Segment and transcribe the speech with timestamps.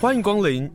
[0.00, 0.72] 欢迎光临。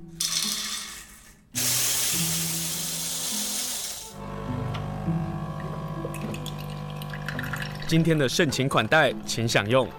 [7.87, 9.89] 今天的盛情款待，请享用。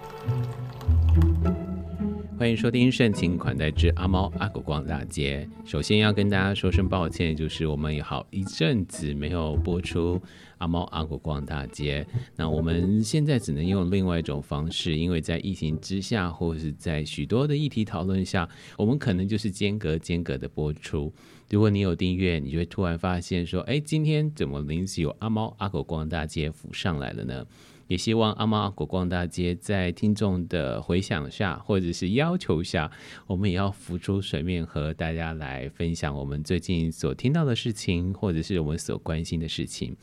[2.37, 5.49] 欢迎收听盛情款待之阿猫阿狗逛大街。
[5.65, 10.21] 首先要跟大家说声抱歉，就是我们有好一阵子没有播出
[10.59, 12.05] 阿猫阿狗逛大街。
[12.35, 18.47] 那我们现在只能用另外一种方式，因为在疫情之下，或是在许多的议题讨论下，
[18.77, 21.11] 我们可能就是间隔间隔的播出。
[21.49, 27.43] 如果你有订阅，你就会突然发现说，哎，今天怎么临时有阿猫阿狗逛大街浮上来了呢？
[27.87, 32.91] 也希望阿猫阿狗逛大街，在听众的回响下，或者是要求下，
[33.25, 39.95] 我们也要浮出水面，和大家来分享我们最近所听到的事情，或者是我们所关心的事情。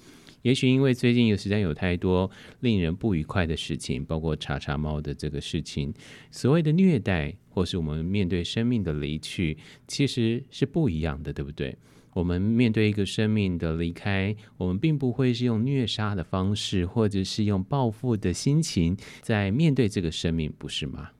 [0.43, 5.95] 也许因为最近有时间有太多令人不愉快的事情，包括茶茶猫的这个事情，
[6.30, 9.57] 所谓的虐待，或是我们面对生命的离去，
[9.88, 11.74] 其实是不一样的，对不对？
[12.15, 21.10] 我们面对一个生命的离开，我们并不会是用虐杀的方式，或者是用报复的心情在面对这个生命，不是吗？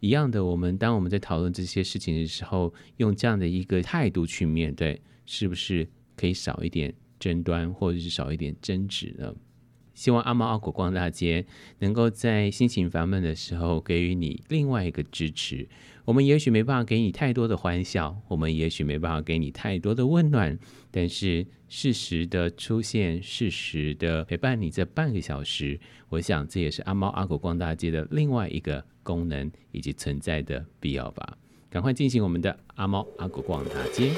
[0.00, 9.34] 一样的，我们当我们在讨论这些事情的时候，用这样的一个态度去面对，是不是可以少一点争端，或者是少一点争执呢？
[9.98, 11.44] 希望阿猫阿狗逛大街
[11.80, 15.68] 能够在心情烦闷的时候给予你另外一个支持。
[16.04, 20.56] 我们也许没办法给你太多的欢笑，我们也许没办法给你太多的温暖，
[20.92, 31.36] 但是适时的出现，适时的陪伴你这半个小时，我想这也是阿猫阿狗逛大街的另外一个功能以及存在的必要吧。
[31.68, 34.12] 赶快进行我们的阿猫阿狗逛大街。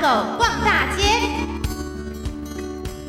[0.00, 1.02] 阿猫阿狗逛大街，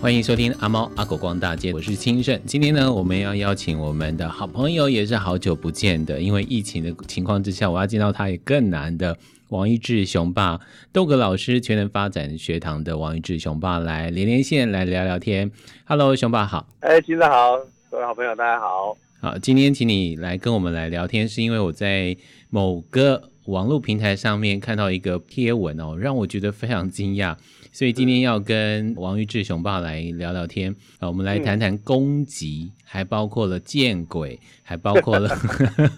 [0.02, 2.38] 欢迎收听阿猫阿狗逛大街，我是清盛。
[2.46, 9.18] 今天呢，我们要邀请我们的好朋友，也是好久不见的，因为疫情的情况之下，我要见到他也更难的。
[9.48, 10.60] 王一志雄霸，
[10.92, 15.50] 豆哥老师全能发展学堂的王一志雄霸来连连线来聊聊天。
[15.86, 16.68] Hello，雄霸好。
[16.82, 17.58] 哎，清盛好，
[17.90, 18.98] 各位好朋友大家好。
[19.22, 22.18] 好，今天请你来跟我们来聊天，是因为我在
[22.50, 23.31] 某个。
[23.46, 27.36] 网络平台上面看到一个贴文哦，让我觉得非常惊讶，
[27.72, 30.76] 所以今天要跟王玉志雄爸来聊聊天。
[31.00, 35.30] 啊，我们来谈谈攻击，还包括了见鬼，还包括了，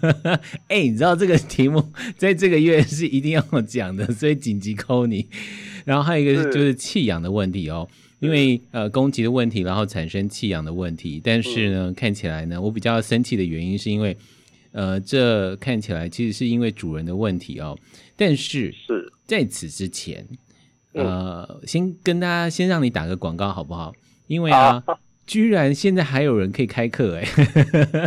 [0.68, 5.26] 哎、欸，你知道这个题目 在这个月是一定要讲的，所以紧急 call 你。
[5.84, 7.86] 然后还有一个就是弃养的问题哦，
[8.20, 14.16] 因为呃攻击的问题，然后产生弃养的问题，但是呢，看起来呢，我比较生气的原因是因为。
[14.74, 17.78] 呃，这看起来其实是因为主人的问题哦，
[18.16, 20.26] 但是是在此之前，
[20.94, 23.94] 呃，嗯、先跟大家先让你打个广告好不好？
[24.26, 27.22] 因为啊，啊 居然现在还有人可以开课哎！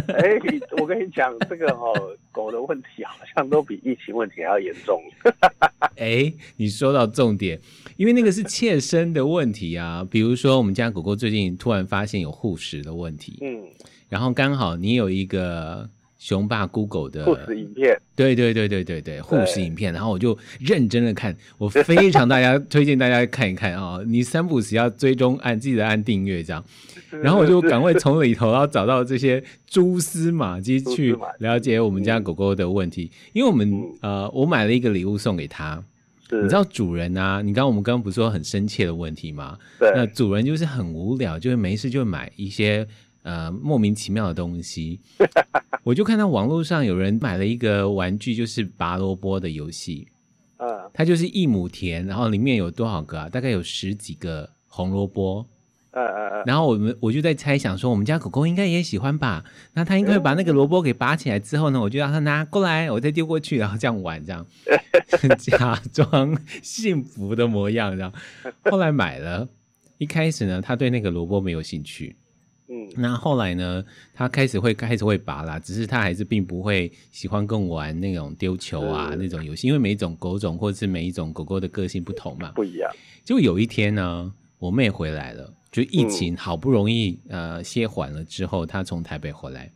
[0.10, 0.40] 哎、 欸，
[0.82, 1.94] 我跟你讲，这个哦，
[2.34, 5.02] 狗的问题好像都比疫情问题还要严重。
[5.96, 7.58] 哎、欸，你说到重点，
[7.96, 13.64] 因为那个是切身的问题啊，比如说我们家狗狗最近突然发现有护食的问题，嗯，
[14.10, 15.90] 然后刚好你有一个。
[16.20, 24.04] 雄霸 Google 的护食影片，对对对对对对护食影片，然后我就认真的看，我非常大家推荐大家看一看啊、哦！
[24.08, 26.64] 你三不时要追踪按记得按订阅这样，
[27.22, 35.84] 然后我就赶快从里头要找到这些蛛丝马迹去了解我们家狗狗的问题，因为我们呃我买了一个礼物送给他，
[36.32, 39.56] 你知道主人啊，你刚刚我们刚刚不是说很深切的问题吗？
[39.78, 42.88] 对，那主人就是很无聊，就是没事就买一些。
[43.24, 45.02] 呃，莫名其妙的东西，
[45.88, 50.06] 我就看到网络上有人买了一个玩具，就是拔萝卜的游戏。
[50.58, 53.30] 嗯，它就是一亩田，然后里面有多少个啊？
[53.30, 55.46] 大概有十几个红萝卜。
[55.92, 56.44] 嗯嗯嗯。
[56.46, 59.46] 然后我们我就在猜想说，我们家狗狗应该也喜欢吧？
[59.76, 64.46] 那它应该会把那个萝卜给拔起来之后呢，我就让它拿过来，我再丢过去，然后这样玩，这样
[65.40, 68.12] 假装幸福的模样，这样。
[68.66, 69.48] 后来买了，
[70.00, 72.18] 一开始呢，他对那个萝卜没有兴趣。
[72.70, 73.84] 嗯，那后来呢？
[74.14, 82.92] 他开始会开始会拔啦，只是他还是并不会喜欢跟我玩那种丢球啊那种游戏，因为每一种狗种或者是每一种狗狗的个性不同嘛，不一样。
[83.24, 89.72] 就有一天呢，我妹回来了，就疫情好不容易、嗯、呃歇缓了之后，她从台北回来，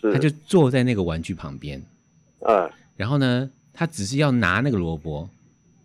[0.00, 1.80] 她就坐在那个玩具旁边，
[2.40, 5.28] 嗯，然后呢，她只是要拿那个萝卜，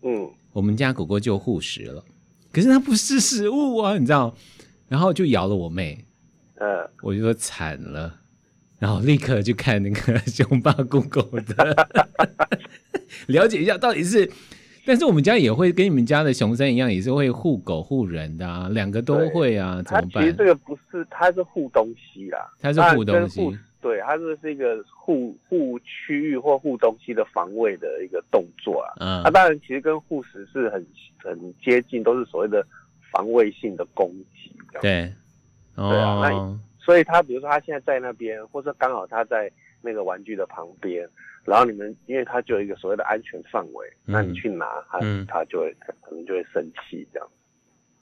[0.02, 2.02] 嗯，我们家狗狗就护食了，
[2.50, 4.34] 可是它不是食物啊，你知道，
[4.88, 6.04] 然后就咬了我妹。
[6.60, 8.14] 嗯，我就说惨了，
[8.78, 11.88] 然后立刻去看那个 雄爸 Google 的，
[13.28, 14.30] 了解一下到底是。
[14.86, 20.24] 但是我们家也会跟你们家的熊山一样，也是会护狗护人的啊，两个都会啊，怎么办？
[20.24, 28.88] 其实这个不是，它是护东西啦，它是护东西，对，它是是一个护护区域或护东西的防卫的一个动作啊。
[28.98, 30.86] 嗯，它当然，其实跟护食是很
[31.18, 32.66] 很接近，都是所谓的
[33.12, 34.50] 防卫性的攻击。
[34.80, 35.12] 对，
[35.78, 41.08] 哦、对啊，那所以他比如说他现在在那边，或者刚好他在那个玩具的旁边，
[41.44, 47.28] 然后你们因为他就有一个所谓的安全范围，嗯、那你去拿他，嗯、他就会可能就会生气这样。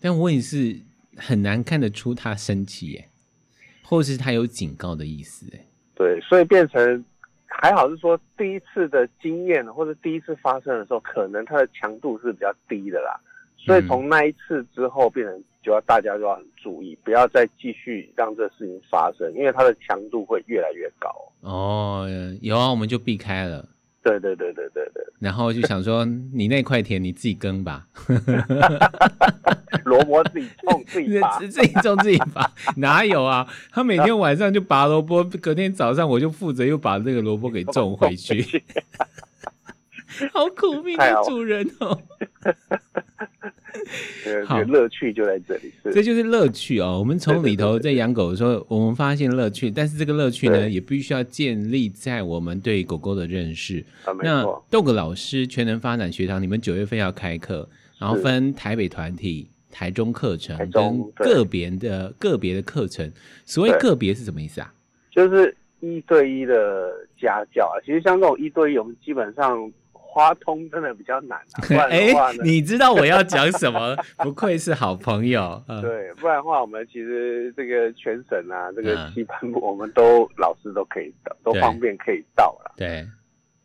[0.01, 0.77] 但问题是
[1.17, 3.09] 很难看得出他生气耶。
[3.89, 5.65] 或是他有警告的意思，哎，
[5.95, 7.05] 对，所以变成
[7.47, 13.15] 还好是说第一次的经验或者第一次发生的时候，可能它的强度是比较低的啦，
[13.67, 21.11] 所以从那一次之后，变成就要大家就要很注意，不要再继续让这事情发生，因为它的强度会越来越高。
[21.41, 22.09] 哦，
[22.41, 23.69] 有啊，我们就避开了。
[24.03, 27.89] 对对对对对对，然后就想说，你那块田你自己耕吧，
[29.85, 33.45] 萝卜自己种自己拔，自己种自己拔，哪有啊？
[33.73, 38.63] 他每天晚上就拔萝卜，隔天早上我就负责又把这个萝卜给种回去，
[40.33, 42.01] 好苦命的主人哦。
[44.47, 46.99] 好，乐趣就在这里，是这就是乐趣哦。
[46.99, 53.85] 我们从里头在养狗的时候，我们发现乐趣，但是这个乐趣呢，也必须要建立在我们对狗狗的认识。
[54.23, 57.69] 那豆哥老师全能发展学堂，你们九月份要开课，
[57.99, 63.11] 然后分台北团体、台中课程跟个别的个别的课程。
[63.45, 64.73] 所谓个别是什么意思啊？
[65.11, 67.77] 就是一对一的家教啊。
[67.85, 69.71] 其实像这种一对一，我们基本上。
[70.17, 72.39] 花通真的比较难啊， 不然的话呢？
[72.39, 73.95] 欸、你知道我要讲什么？
[74.25, 75.63] 不愧是好朋友。
[75.69, 82.73] 嗯、对，不然的话，我们其实这个全省啊，这个基班我们都、嗯、老师都可以到，都方便可以到了。
[82.79, 83.07] 对。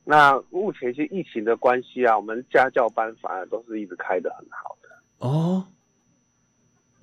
[0.03, 4.89] 那目前其实疫情的关系啊，我们家教班反而都是一直开的很好的。
[5.19, 5.65] 哦。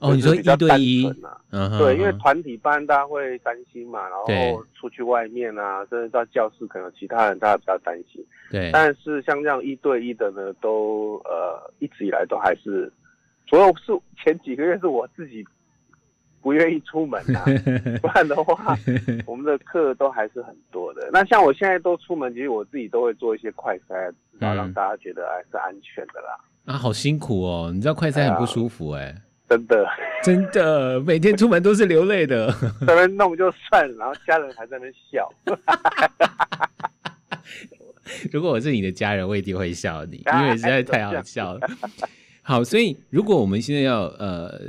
[0.00, 1.12] 哦，你说一对一，
[1.50, 8.70] 嗯，对，因为团体班大家会担心嘛，然后出去外面啊，甚至到教室可能其他人大家比较担心，对。
[8.72, 12.92] 但是像这样一对一的呢，都呃一直以来都还是，
[13.44, 13.92] 主要是
[14.22, 15.44] 前几个月是我自己
[16.40, 17.42] 不愿意出门啊，
[18.00, 18.76] 不然的话，
[19.26, 21.10] 我们的课都还是很多的。
[21.12, 26.38] 那像我现在都出门，其实我自己都会做一些快筛，然后让大家觉得还是安全的啦。
[26.66, 29.12] 啊，好辛苦哦，你知道快筛很不舒服哎。
[29.48, 29.88] 真的，
[30.22, 32.52] 真的，每天出门都是流泪的。
[32.86, 35.26] 在那弄就算了，然后家人还在那笑。
[38.30, 41.66] 如果我是你的家人，我一定会笑你，因为实在太好笑了。
[42.42, 44.60] 好，所以如果我们现在要呃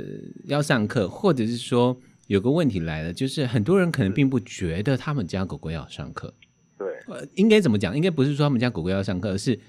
[0.46, 1.94] 要上课，或者是说
[2.26, 6.32] 有个问题来了，就是很多人可能并不觉得他们家狗狗要上课。
[6.78, 7.94] 对，呃，应该怎么讲？
[7.94, 9.60] 应该不是说他们家狗狗要上课，而是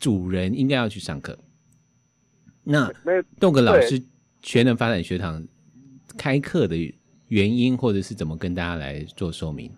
[0.00, 1.38] 主人应该要去上课。
[2.64, 2.90] 那
[3.38, 4.02] 豆哥老师。
[4.42, 5.46] 全能发展学堂
[6.18, 6.76] 开课的
[7.28, 9.70] 原因，或者是怎么跟大家来做说明？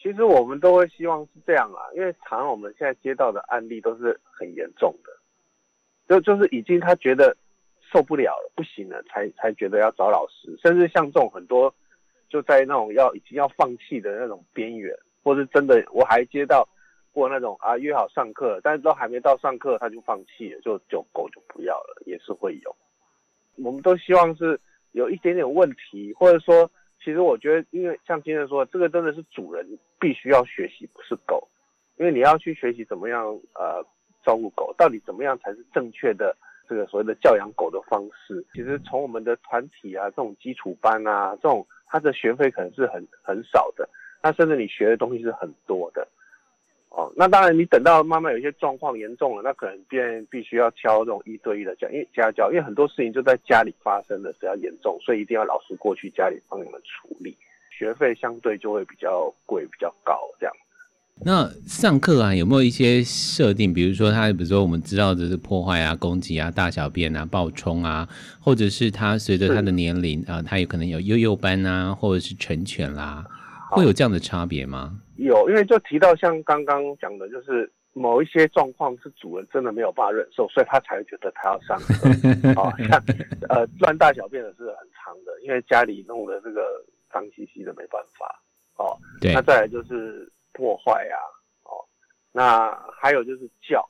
[0.00, 5.10] 其实我们都会希望是这样啊，因为常我们现在接到的案例都是很严重的，
[6.08, 7.36] 就就是已经他觉得
[7.92, 11.74] 受不了了，不行了，才才觉得要找老师，甚至像这种很多
[12.28, 16.66] 就在那种要已经要放弃的那种边缘，或是真的我还接到
[17.10, 22.76] 过那种啊约好上课，但是都还没到上课他就放弃了，就就狗就不要了，也是会有。
[23.62, 24.58] 我们都希望是
[24.92, 26.70] 有一点点问题，或者说，
[27.02, 29.66] 其实我觉得，因为像今天说，这个真的是主人
[30.00, 31.48] 必须要学习，不是狗，
[31.96, 33.84] 因为你要去学习怎么样呃
[34.24, 36.36] 照顾狗，到底怎么样才是正确的
[36.68, 38.44] 这个所谓的教养狗的方式。
[38.52, 43.88] 其实从我们的团体啊，这种基础班啊，这种它的学费可能是很很少的，
[44.22, 46.06] 那甚至你学的东西是很多的。
[46.90, 57.36] 哦，那当然，你等到慢慢有一些状况严重了，那可能便必须要挑这种一对一的讲，因为家教，因为很多事情就在家里发生的，比较严重，所以一定要老师过去家里帮你们处理，
[57.70, 60.54] 学费相对就会比较贵，比较高这样。
[61.24, 63.74] 那上课啊，有没有一些设定？
[63.74, 68.08] 比如说他，比如说我们知道的是破坏啊、攻击啊、大小便啊、暴冲啊，
[68.40, 73.24] 或者是他随着他的年龄啊，他有可能有幼幼班啊，或者是成犬啦，
[73.70, 74.98] 会有这样的差别吗？
[75.26, 82.08] 有，因为就提到像刚刚讲的，就是某一些状况是主人真的没有办法忍受，所以他才会觉得他要上课。
[82.54, 83.02] 哦，像
[83.48, 88.42] 呃乱大小便的是很长的，因为家里弄的这个脏兮兮的没办法。
[88.76, 89.34] 哦，对。
[89.34, 91.18] 那再来就是破坏啊，
[91.64, 91.82] 哦，
[92.30, 93.84] 那还有就是叫，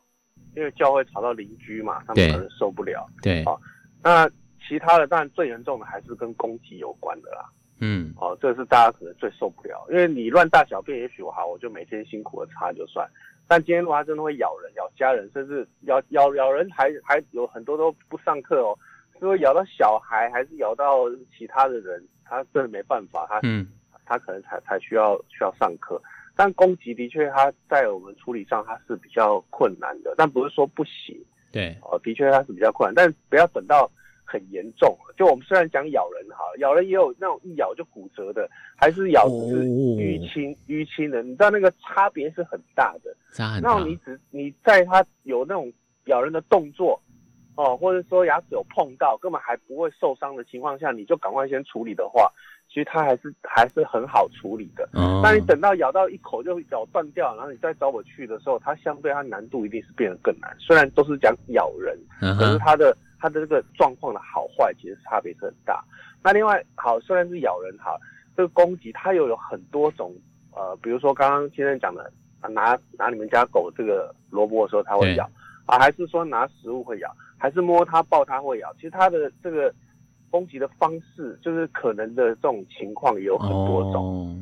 [0.56, 3.06] 因为叫会吵到邻居嘛，他们可能受不了。
[3.22, 3.42] 对。
[3.44, 3.60] 哦，
[4.02, 4.26] 那
[4.66, 7.44] 其他的当然最严重的还是跟攻击有关的啦。
[7.80, 13.08] 嗯，哦，这是大家可能最受不了，因为你乱大小便，也许我好，我就每天辛苦的擦就算。
[13.46, 18.78] 但今天如果它真的会咬人、咬家人，甚至咬咬咬人还，还还有很多都不上课哦，
[19.18, 21.04] 是会咬到小孩，还是咬到
[21.36, 23.66] 其他的人，他真的没办法，他嗯，
[24.04, 26.00] 他可能才才需要需要上课。
[26.36, 31.20] 但攻击的确，它在我们处理上它是比较困难的，但不是说不行。
[31.50, 33.90] 对，哦，的确它是比较困难，但不要等到
[34.28, 34.94] 很严重。
[35.16, 43.16] 就我们虽然讲咬人哈，咬人也有那种一咬就骨折的，还是咬只是淤青淤青的，你知道那个差别是很大的。
[43.32, 43.78] 差很大。
[43.78, 45.72] 那你只你在它有那种
[46.04, 47.00] 咬人的动作，
[47.58, 52.30] 哦，或者说牙齿有碰到，根本还不会受伤的情况下，你就赶快先处理的话。
[52.68, 60.54] 其实它还是还是很好处理的，嗯，那你等到咬到一口就咬断掉，然后你再找我去的时候，它相对它难度一定是变得更难。
[60.60, 65.82] 虽然都是讲咬人，嗯，可是它的它的这个状况的好坏其实差别是很大。
[66.22, 67.98] 那另外好，虽然是咬人好，
[68.36, 70.14] 这个攻击它又有很多种，
[70.54, 72.12] 呃，比如说刚刚先生讲的，
[72.50, 75.24] 拿拿你们家狗这个萝卜的时候它会咬，
[75.64, 78.70] 啊，还是说拿食物会咬，还是摸它抱它会咬？
[78.74, 79.74] 其实它的这个。
[80.30, 84.36] 攻击的方式就是可能的这种情况也有很多种，oh.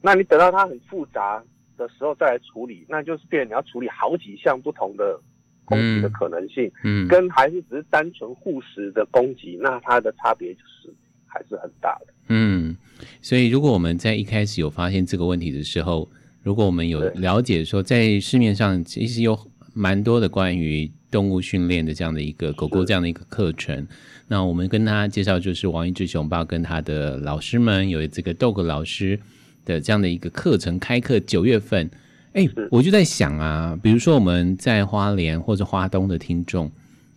[0.00, 1.40] 那你等到它很复杂
[1.76, 5.16] 的时候再来处理，那就是变成你要处理好几项不同的
[5.64, 10.92] 攻击的可能性，嗯，跟还是只是单纯护食的攻击，那它的差别就是
[11.24, 12.76] 还是很大的，嗯，
[13.20, 16.10] 所以如果我们在一开始有发现这个问题的时候，
[16.42, 19.38] 如果我们有了解说在市面上其实有
[19.72, 23.86] 蛮多的关于动物训练的这样的一个狗狗这样的一个课程。
[24.26, 29.20] 那我们跟他介绍，就是王一志熊爸跟他的老师们有这个 Dog 老师
[29.66, 31.90] 的这样的一个课程开课，九月份。
[32.32, 36.72] 哎，我就在想啊，比如说我们在花莲或者花东的听众，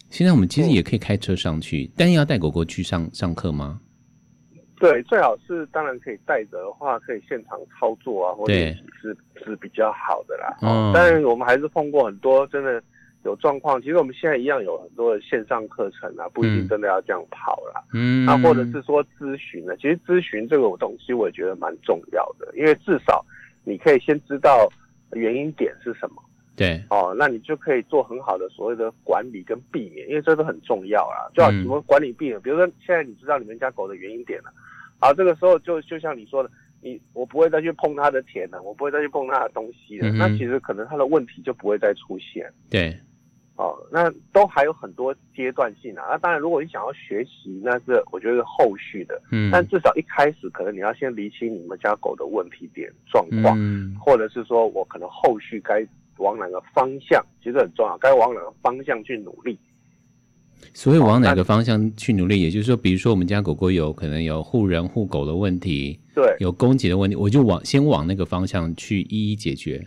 [0.09, 3.79] 现在我们其实也可以开车上去，但要带狗狗去上上课吗？
[4.77, 10.57] 对，最好是当然可以带着的话，可以现场操作啊，或者是是比较好的啦。
[10.61, 12.83] 嗯，但是我们还是碰过很多真的。
[13.25, 17.83] 有状况，其实我们现在一样有很多的线上课程啊，不一定真的要这样跑啦。
[17.91, 19.75] 嗯，那或者是说咨询呢？
[19.77, 23.25] 其实咨询这个东西，我也觉得蛮重要的，因为至少
[23.63, 24.71] 你可以先知道
[25.13, 26.21] 原因点是什么。
[26.55, 31.25] 对，哦，那你就可以做很好的所谓的管理跟避免，因为这都很重要啊。
[31.33, 32.39] 就好怎么管理避免？
[32.41, 34.53] 比如说现在你知道你们家狗的原因点了，
[34.99, 42.47] 好，这个时候就就像你说的，你我不会再去碰它的田了，我不会再去碰它的东西了，那其实可能它的问题就不会再出现。
[42.69, 42.95] 对。
[43.57, 46.03] 哦，那都还有很多阶段性啊。
[46.09, 49.21] 那当然，如果你想要学习，那是我觉得是后续的。
[49.31, 59.57] 嗯，但至少一开始，可能你要先厘清你们家狗的问题点状况，嗯，或者是说我可能后续该往哪个方向，其实很重要，该往哪个方向去努力。
[60.73, 69.81] 所以往哪个方向去努力，也就是说，比如说我们家狗狗有可能有护人护狗的问题，对，有攻击的问题，我就往先往那个方向去一一解决。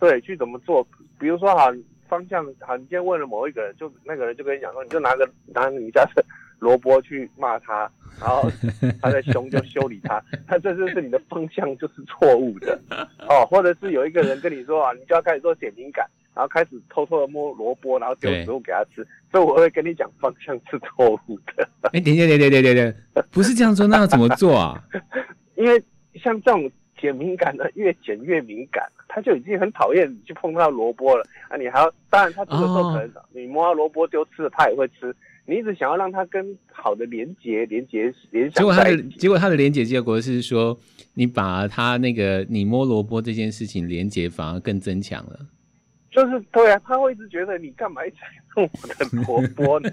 [0.00, 0.82] 对，去怎么做？
[1.18, 1.70] 比如说哈。
[2.12, 6.22] 方向好，你今天问了某一个人，就那个人就跟你讲说，你就拿个拿你家的
[6.58, 7.90] 萝卜去骂他，
[8.20, 8.50] 然后
[9.00, 12.78] 他在凶就修理他，他这就是你的方向就是错误的
[13.26, 13.46] 哦。
[13.46, 18.96] 或者是有一个人跟你说啊，你就要开始做减敏感，然后开始偷偷的摸萝卜，然后丢食物给他吃，
[19.30, 21.66] 所以我会跟你讲方向是错误的。
[21.92, 24.78] 哎，等一下，等等等等等，不是这样说，那要怎么做啊？
[25.56, 25.82] 因为
[26.22, 28.86] 像这种减敏感的，越减越敏感。
[29.14, 31.56] 他就已经很讨厌你去碰到萝卜了啊！
[31.58, 35.14] 你还要，当然他这个时候可能你摸到萝卜丢吃了，他也会吃。
[35.44, 38.54] 你一直想要让他跟好的连接、连接、联想。
[38.54, 40.78] 结果他的结果他的连接结果是说，
[41.12, 45.38] 你把他那个你摸萝卜这件事情连接反而更增强了。
[46.10, 48.16] 就是对啊，他会一直觉得你干嘛一直
[48.54, 49.90] 碰我的萝卜呢？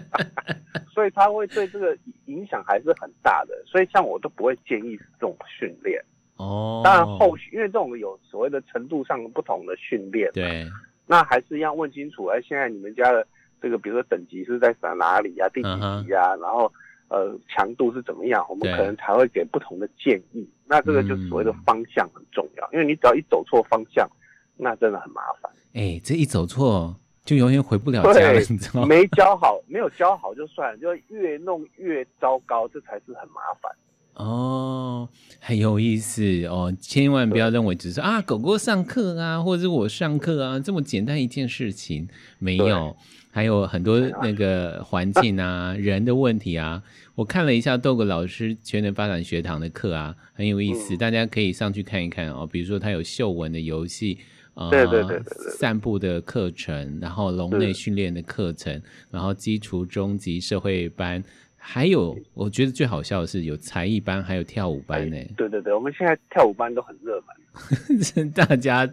[0.92, 1.96] 所以他会对这个
[2.26, 3.54] 影响还是很大的。
[3.64, 6.02] 所以像我都不会建议这种训练。
[6.36, 10.66] 哦，当然后续因为这种有所谓的程度上不同的训练，对，
[11.06, 12.26] 那还是要问清楚。
[12.26, 13.26] 哎，现在你们家的
[13.62, 15.48] 这个，比如说等级是在哪里呀、啊？
[15.50, 16.36] 第几级呀、啊？
[16.36, 16.70] 然后
[17.08, 18.44] 呃，强度是怎么样？
[18.48, 20.48] 我们可能才会给不同的建议。
[20.66, 24.08] 那这个就是所谓的方向很重要，因为你只要一走错方向，
[24.56, 25.52] 那真的很麻烦。
[25.74, 28.86] 哎，这一走错就永远回不了家了，你知道吗？
[28.86, 33.70] 没教好，没有教好就算了，就越弄越糟糕，这才是很麻烦。
[34.14, 35.08] 哦，
[35.46, 36.74] 很有意思哦！
[36.80, 42.08] 千万不要认为只是啊，狗狗上课啊，或者是我上课啊，这么简单一件事情，
[42.38, 42.96] 没有，
[43.30, 46.82] 还有很多那个环境啊、 人的问题啊。
[47.14, 52.48] 我看了一下 Dog 老师全能发展学堂的课啊，很有意思，大家可以上去看一看哦。
[52.50, 54.16] 比如说，他有嗅闻的游戏，
[54.54, 55.22] 呃，对对对，
[55.58, 61.22] 散步的课程，然后笼内训练的课程，然后基础、中级、社会班。
[61.66, 65.16] 还有，我觉得最好笑的是有才艺班，还有跳舞班呢。
[65.34, 68.30] 对对对，我们现在跳舞班都很热门。
[68.36, 68.86] 大家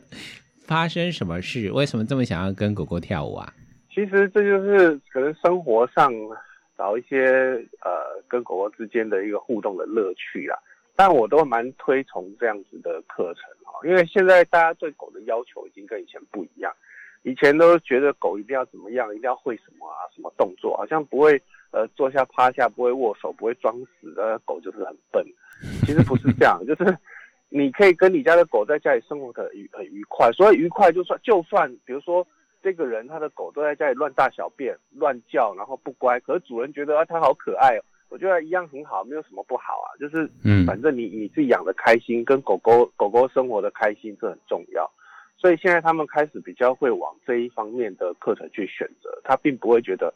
[0.65, 1.69] 发生什么事？
[1.71, 3.53] 为什么这么想要跟狗狗跳舞啊？
[3.93, 6.13] 其实这就是可能生活上
[6.77, 7.27] 找一些
[7.81, 7.91] 呃
[8.29, 10.57] 跟狗狗之间的一个互动的乐趣啦。
[10.95, 16.71] 但我都蛮推崇这样子的课程哈，因为现在大家对狗的要求已经跟以前不一样，
[17.23, 25.25] 以前都觉得狗一定要怎么样，一定要会什么啊，什么动作，好像不会呃坐下趴下，不会握手，不会装死的狗就是很笨。
[25.85, 26.97] 其实不是这样， 就是
[27.49, 32.25] 你可以跟你家的狗在家里生活的愉很愉快，所以愉快就算就算比如说
[32.61, 37.81] 这个人他的狗都在家里乱大小便、乱叫，然后不乖，可是主人觉得啊它好可爱哦。
[38.09, 39.87] 我觉得一样很好，没有什么不好啊。
[39.97, 44.91] 就是，嗯，反正你你自己养的开心，跟狗狗狗狗生活的开心，这很重要。
[45.37, 50.13] 所以现在他们开始比较会往这一方面的课程去选择，他并不会觉得，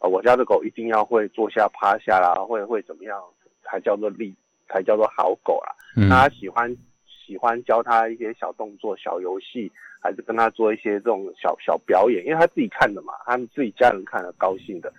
[0.00, 3.20] 呃，我家的狗一定要会坐下趴下啦，会会怎么样
[3.64, 4.34] 才叫做利，
[4.68, 5.74] 才叫做好狗啦。
[5.96, 6.76] 嗯，那他喜欢
[7.06, 14.92] 喜欢教他一些小动作、小游戏，还是跟他做一些这种小小表演，因为他自己看的嘛，他们自己家人看了高兴的。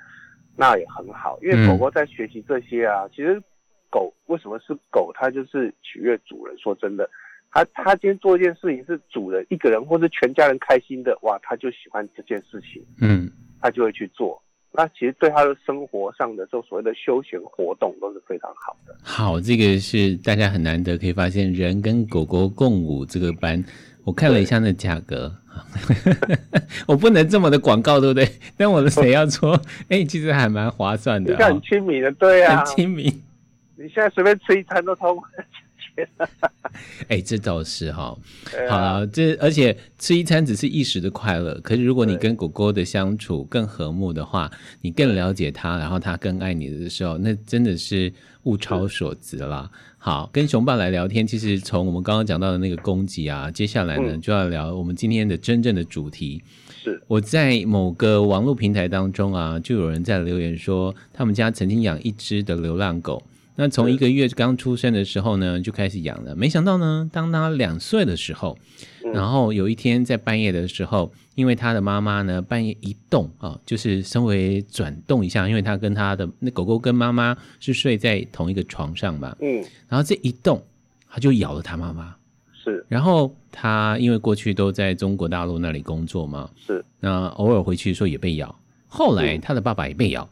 [0.57, 3.05] 那也很好，因为狗狗在学习这些啊。
[3.05, 3.41] 嗯、其实，
[3.89, 5.09] 狗为什么是狗？
[5.15, 6.57] 它就是取悦主人。
[6.57, 7.09] 说真的，
[7.49, 14.41] 他他今天做一件事情是主人一个人或是全家人开心的，哇，他就喜欢这件事情，嗯，他就会去做。
[14.71, 18.95] 那其实对他的生活上的这所谓的休闲活动都是非常好的。
[19.01, 23.63] 好，这个是大家很难得可以发现，人跟狗狗共舞这个班。
[24.05, 25.31] 我看了一下那价格，
[26.87, 28.27] 我不能这么的广告，对不对？
[28.57, 29.53] 但我的谁要说，
[29.89, 33.05] 哎、欸，其实还蛮划算的，很亲民的，对啊，很亲民。
[33.75, 35.23] 你现在随便吃一餐都超过。
[37.09, 38.17] 哎、欸，这倒是哈。
[38.69, 44.51] 好了，这而且吃一餐只是一时的快乐，可是如果你跟狗狗的相处更和睦的话，
[44.81, 48.11] 你更了解它，然后它更爱你的时候，那真的是
[48.43, 49.69] 物超所值啦。
[49.97, 51.27] 好，跟熊爸来聊天。
[51.27, 56.41] 其实从我们刚刚讲到的那个攻击啊，接下来呢、嗯、就要聊我们今天的真正的主题。
[56.81, 63.21] 是我在某个网络平台当中啊，就有人在留言说，他们家曾经养一只的流浪狗。
[63.61, 66.33] 那从一个月刚出生的时候呢，就开始养了。
[66.33, 68.57] 没想到呢，当他两岁的时候，
[69.13, 80.63] 然后有一天在半夜的时候，因为他的妈妈呢半夜一动啊，就是稍微转动一下，因为他跟他的那狗狗跟妈妈是睡在同一个床上嘛，嗯，然后这一动，
[81.09, 82.15] 他就咬了他妈妈。
[82.53, 90.29] 是，然后他因为过去都在中国大陆那里工作嘛，是，那偶尔回去的时候也被咬，后来他的爸爸也被咬。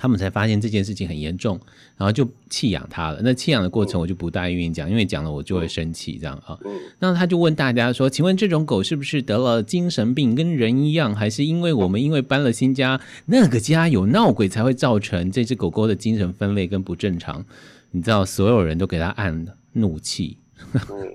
[0.00, 1.60] 他们才发现这件事情很严重，
[1.98, 3.20] 然后就弃养他了。
[3.22, 6.58] 那弃养的过程我就不大愿意讲，因为讲了我就会生气，这样啊。
[7.00, 17.44] 那他就问大家说：“请问这种狗是不是得了精神病，跟人一样，还是因为我们因为搬了新家，那个家有闹鬼才会造成这只狗狗的精神分裂跟不正常？”
[17.92, 20.38] 你知道，所有人都给他按怒气。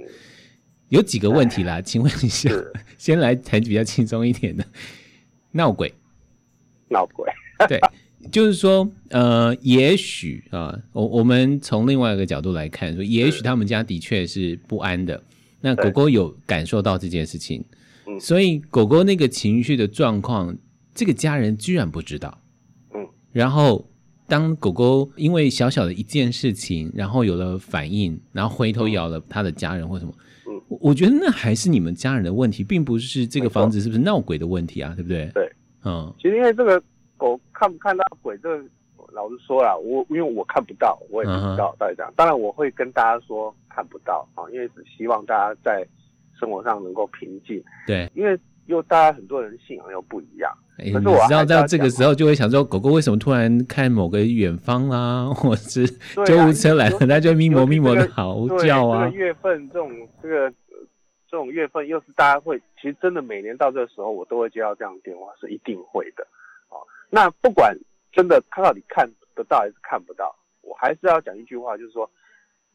[0.89, 2.51] 有几个问题啦，请问一下，
[2.99, 4.63] 先来谈比较轻松一点的，
[5.53, 5.91] 闹鬼，
[6.89, 7.27] 闹鬼，
[7.67, 7.79] 对。
[8.35, 15.23] 就是说，呃，也许啊，我我们从另外一个角度来看，说也许他们家的确是不安的。
[15.61, 17.63] 那狗狗有感受到这件事情，
[18.19, 20.53] 所以狗狗那个情绪的状况，
[20.93, 22.37] 这个家人居然不知道。
[22.93, 23.89] 嗯，然后
[24.27, 30.13] 当狗狗因为小小的一件事情，然后有了反应，然后回头咬了他的家人或什么，
[30.49, 35.31] 嗯，我觉得那还是你们家人的问题，并不是这个房子是不是闹鬼的问题啊，对不对？
[35.33, 35.49] 对，
[35.85, 36.83] 嗯，其实因为这个。
[37.55, 38.63] 狗看不看到鬼，这个
[39.13, 42.13] 老实说啦，我因为我看不到，我也不知道到底这样。
[42.15, 45.87] 当然我会跟大家说看不到啊，因为只希望大家在
[46.39, 47.63] 生活上能够平静。
[47.87, 50.51] 对，因为又大家很多人信仰又不一样。
[50.79, 55.87] 欸、可是我知道在这个时候就会想说，狗狗为什么突然看某个远方 啊，或是
[56.25, 59.05] 救护车来了，它、啊、就咪哞咪哞的嚎叫啊。
[59.05, 59.89] 这个月份这种
[60.21, 60.51] 这个
[61.31, 66.27] 这种月份又是大家会，其实真的每年到这个时候，我都会接到这样的电话，是一定会的。
[67.09, 67.77] 那不管
[68.11, 72.09] 真的他到底看得到还是看不到，我还是要讲一句话，就是说，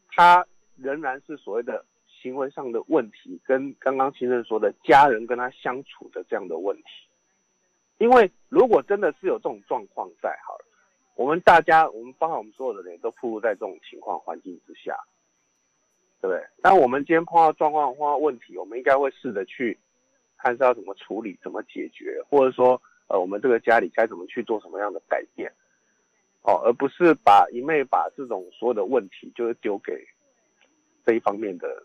[0.09, 0.45] 他
[0.77, 6.83] 仍然是所谓的行为上的问题，跟刚刚先生说的家人跟他相处的这样的问题。
[7.97, 10.65] 因为如果真的是有这种状况在，好了，
[11.15, 14.97] 我们大家，我们包括我们所有的人都暴露在这种情况环境之下，
[16.21, 16.43] 对不对？
[16.57, 19.77] 那我们今天碰到状况、碰到问题，我们应该会试着去
[20.37, 22.81] 看是要怎么处理、怎么解决，或者说。
[23.11, 25.51] 呃，我们这个家里该怎么去做什么样的改变，
[26.43, 30.07] 哦，而不是把一昧把这种所有的问题就是丢给
[31.05, 31.83] 这一方面的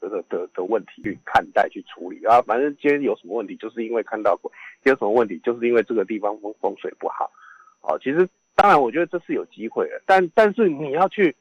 [0.00, 7.28] 这个的的，的问题去看待去处理啊，反正今天有什么问题，就是因为看到过；今天有什么问题，就是因为这个地方风风水不好。
[7.80, 11.34] 哦，其实当然，我觉得这是有机会的，但但是你要去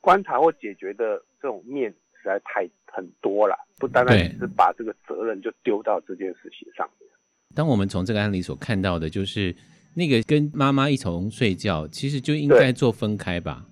[0.00, 7.08] 观察或解决的这种面实在太很多了，不单单只是把这个责任就丢到这件事情上面。
[7.54, 9.54] 当我们从这个案例所看到的，就是
[9.94, 13.64] 那个跟妈妈一同睡觉，其实就应该做分开吧。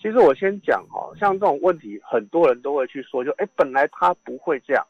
[0.00, 4.86] 其其实我先讲哈，像这种问题，很多人都会去说，就哎，本来他不会这样，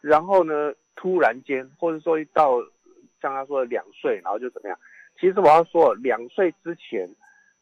[0.00, 2.60] 然后呢，突然间，或者说一到
[3.20, 4.78] 像他说的两岁，然后就怎么样？
[5.20, 7.10] 其实我要说，两岁之前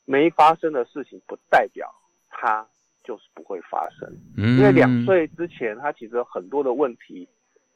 [0.04, 1.90] 没发生的事情，不代表
[2.28, 2.66] 他
[3.02, 7.26] 就是不会发生，嗯，因为两岁之前，他其实很多的问题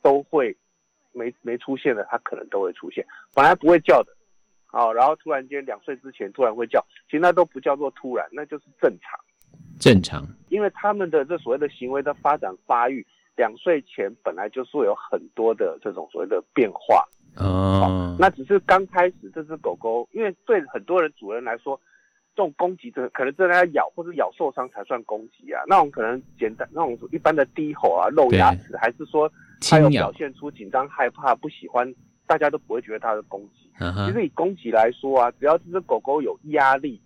[0.03, 0.55] 都会
[1.17, 4.13] 没没出现的，它可能都会出现，本来不会叫的。
[4.73, 9.19] 哦，然后突然间两岁之前突然会叫，其实那都不叫做突然，那就是正常。
[9.81, 17.07] 正常，因为他们的这所谓的行为的发展发育，两岁前本来就是会有很多的这种所谓的变化。
[17.37, 21.79] 哦，那只是刚开始这只狗狗，因为对很多人主人来说，
[22.35, 25.63] 这种攻击的可能真的要咬或者咬受伤才算攻击啊。
[25.67, 31.95] 那种可能简单那种一般的低吼啊、露牙齿，还是说它有表现出紧张、害怕、不喜欢。
[32.29, 33.71] 大家都不会觉得它是攻击。
[33.79, 37.01] 其实以攻击来说啊，只要这只狗狗有压力，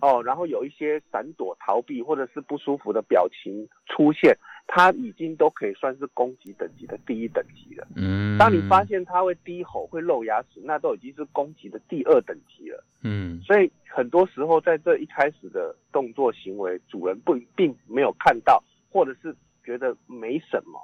[0.00, 4.34] 哦，然后有一些闪躲、逃避或者是不舒服的表情出现，
[4.66, 7.86] 它已经都可以算是攻击等级的第一等级了。
[7.94, 12.82] 嗯，当你发现它会低吼、会露牙齿，那都已经是攻击的第二等级了。
[13.02, 20.80] 嗯，所以很多时候在这一开始的动作行为，主人不并没有看到，或者是觉得没什么。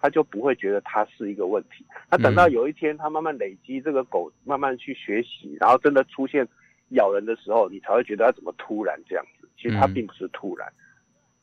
[0.00, 1.84] 他就不会觉得它是一个问题。
[2.10, 6.46] 那等到有一天，他慢慢累积，这个狗慢慢去学习，然后真的出现
[6.90, 9.48] 咬人的时候，你才会觉得它怎么突然这样子。
[9.56, 10.72] 其实它并不是突然。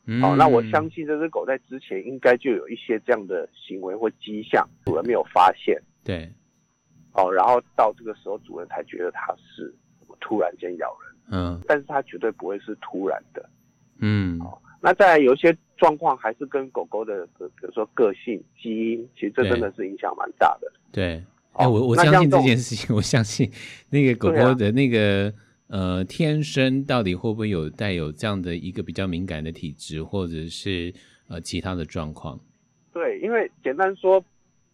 [0.06, 0.22] 嗯。
[0.22, 5.80] 好，那我相信这只狗在之前应该就有一些这样的行为或迹象，主人没有发现。
[6.02, 6.32] 对。
[7.12, 9.74] 哦，然后到这个时候，主人才觉得它是
[10.20, 11.16] 突然间咬人。
[11.30, 11.60] 嗯。
[11.68, 13.48] 但是它绝对不会是突然的。
[13.98, 14.40] 嗯。
[14.40, 14.62] 好。
[14.80, 20.72] 那再来有一些状况还是跟狗狗的，比如说个性、基因，其实这真的是影响蛮大的。
[20.92, 23.50] 对，哎、我我相信这件事情， 我相信
[23.90, 25.28] 那个狗狗的那个、
[25.68, 30.94] 啊、呃天生到底会不会有带有这样的一个比较敏感的体质，或者是
[31.28, 32.38] 呃其他的状况。
[32.92, 34.24] 对，因为简单说，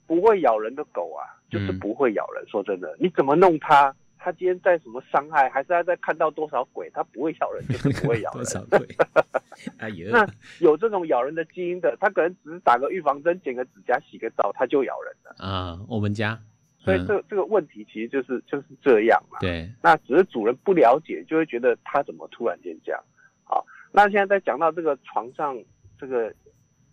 [0.06, 2.44] 不会咬人的狗啊，就是不会咬人。
[2.44, 3.94] 嗯、说真的，你怎么弄它？
[4.22, 8.38] 他今天在什么伤害，还是他在看到多少鬼，他不会咬人， 就是不会咬人。
[8.38, 8.86] 多少鬼？
[9.78, 10.26] 哎呀，那
[10.60, 15.34] 有这种咬人的基因的，他可能只是打个预防针、剪个指甲、洗个澡，他就咬人了。
[15.44, 16.38] 啊，我们家，
[16.78, 19.38] 所以这这个问题其实就是就是这样嘛。
[19.40, 23.02] 对，那只是主人不了解，就会觉得他怎么突然间这样。
[23.42, 25.58] 好，那现在在讲到这个床上
[25.98, 26.32] 这个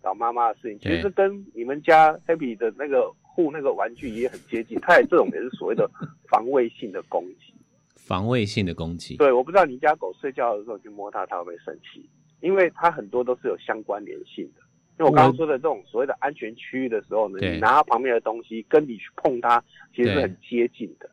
[0.02, 3.08] 老妈妈的事情，其实跟你们家 Happy 的那个。
[3.32, 5.88] 护那个玩具也很接近，它也这种也是所谓的
[6.28, 7.54] 防卫性的攻击。
[7.94, 9.16] 防卫性的攻击。
[9.16, 12.04] 对，我不知道你家狗睡觉的时候去摸它，它会不会生气？
[12.40, 14.60] 因为它很多都是有相关联性的。
[14.98, 19.62] 因为我刚刚说的这种所谓的安全区域的时候呢，你拿它旁边的东西，跟你去碰它，
[19.94, 21.08] 其实是很接近的。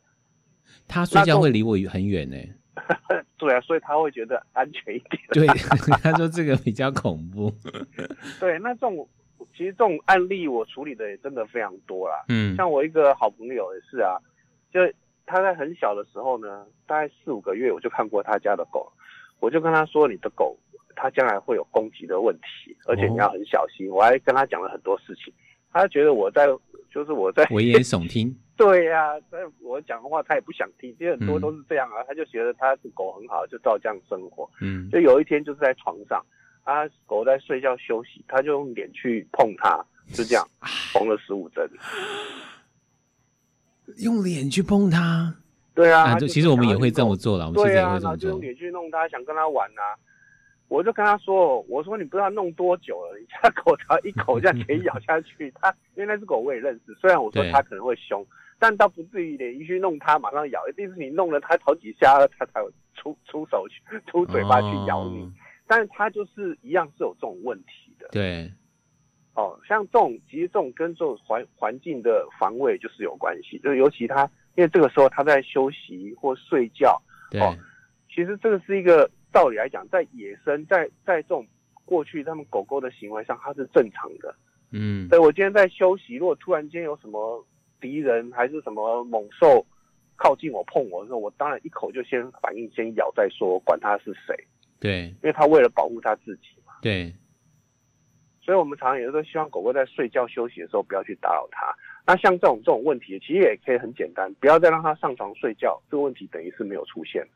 [0.88, 2.36] 它睡觉会离我很远呢。
[3.38, 5.22] 对啊，所以它会觉得安全一点。
[5.32, 5.48] 对，
[6.02, 7.54] 他说这个比较恐怖。
[8.40, 9.08] 对，那这种。
[9.58, 12.24] 其实这种案例我处理的也真的非常多啦。
[12.30, 14.16] 嗯，像我一个好朋友也是啊，
[14.72, 14.80] 就
[15.26, 18.88] 他在很小的时候呢，大概四五个月，我就看过他家的狗，
[19.40, 20.56] 我就跟他说：“你的狗，
[20.96, 25.34] 它将来会有攻击的问题，而且你要很小心。”我还跟他讲了很多事情，
[25.74, 26.46] 他觉得我在
[26.92, 28.34] 就是我在危言耸听。
[28.56, 34.48] 对呀、啊，但我讲的话他也不想听，其实很多都是这样啊，他就觉得他的狗很好，就照这样生活。
[34.62, 36.24] 嗯，就有一天就是在床上。
[36.68, 39.82] 他狗在睡觉休息，他就用脸去碰它，
[40.14, 40.46] 就这样
[40.92, 41.66] 缝了十五针。
[44.00, 45.34] 用脸去碰它？
[45.74, 48.18] 对啊，啊其实我们也会这么做了，我们其实也会这么做。
[48.18, 49.96] 就用脸去弄它，想跟它玩啊。
[50.68, 55.50] 我就跟他说：“我说你不知道弄多久了，你家狗只要一口这样可以咬下去。
[55.56, 58.28] 它因为那只狗我也认识，虽然我说它可能会凶，
[58.60, 65.24] 但倒不至于脸一去弄它马上咬，一定是你弄了它好几下，它才会出出手去出嘴巴去咬你。
[65.24, 65.32] 哦”
[65.68, 68.50] 但是它就是一样是有这种问题的，对，
[69.36, 74.24] 哦，像这种其实这种跟这种环环境的防卫就是有关系，就是尤其它
[74.56, 77.00] 因为这个时候它在休息或睡觉，
[77.30, 77.54] 对，哦，
[78.10, 81.46] 其实这个是一个道理来讲，在野生在在这种
[81.86, 84.34] 过去他们狗狗的行为上，它是正常的，
[84.72, 87.46] 嗯，所以我今天在休息，如果突然间有什么
[87.82, 89.66] 敌人还是什么猛兽
[90.16, 94.36] 靠近我碰我的时候，我当然一口就先反应先咬再说，管他是谁。
[94.80, 96.74] 对，因为他为了保护他自己嘛。
[96.82, 97.14] 对，
[98.42, 101.74] 所以我们常常也是希望狗狗在睡觉休息的时候不要去打扰它。
[102.06, 107.28] 那像这种这种问题，其实也可以很简单，不要再让它上床睡觉，这个问题等于是没有出现。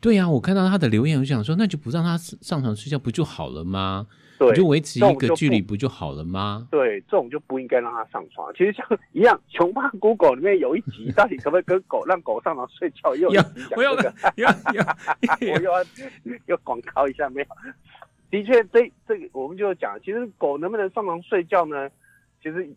[0.00, 4.06] 对呀、啊，我看到他的留言，我想说，那就不让他上床睡觉不就好了吗？
[4.38, 6.66] 对，你就维持一个距离不就好了吗？
[6.70, 8.52] 对，这种就不应该让他上床。
[8.54, 13.14] 其实像一样，《穷爸 Google》里面有一集，到底可不可以跟狗让狗上床睡觉？
[13.14, 13.82] 又有一集讲这个，我
[15.58, 15.84] 又要
[16.46, 17.46] 又广告一下没有？
[18.30, 21.88] 的确，这这个我们就讲，其实狗能不能上床睡觉呢？
[22.42, 22.68] 其实。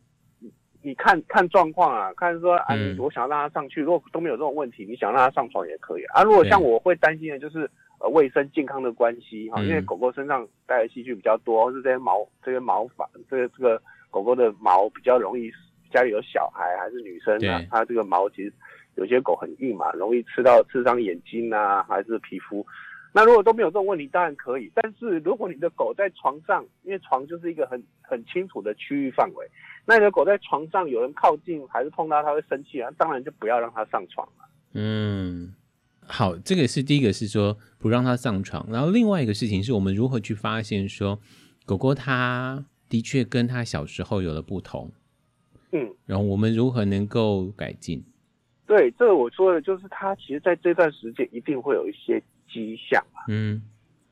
[0.86, 6.22] 你看看状况啊，看说啊，你我想要让他上去，如果都没有这种问题，你想让他上床也可以啊。
[6.22, 7.68] 如果像我会担心的就是
[8.00, 15.52] 呃卫生健康的关系哈，因为狗狗身上带的细菌比较多，或是这些毛这些毛发，这个这个狗狗的毛比较容易，
[15.92, 18.54] 家里有小孩还是女生啊，它这个毛其实
[18.94, 22.64] 有些狗很硬嘛，容易吃到刺伤眼睛啊，还是皮肤。
[23.18, 24.70] 那如果都没有这种问题，当然可以。
[24.76, 29.50] 但是如果你的狗在床上，因为床就是一个很很清楚的区域范围，
[29.86, 34.50] 那你的狗在床上有人靠近还是碰到它会生气啊，当然就不要让它上床了。
[34.74, 35.56] 嗯，
[36.06, 41.18] 好，这个是第一个是说不让它上床，然后另外一个事情是我们如何去发现说
[41.66, 44.92] 狗狗它的确跟它小时候有了不同，
[45.72, 48.04] 嗯，然后我们如何能够改进？
[48.68, 52.22] 对，这个我说的就是它其实在这段时间一定会有一些。
[52.48, 53.62] 迹象啊，嗯，